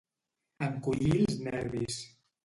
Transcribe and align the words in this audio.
Encollir 0.67 1.11
els 1.25 1.37
nervis. 1.49 1.99